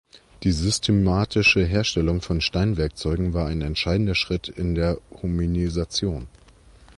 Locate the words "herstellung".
1.63-2.21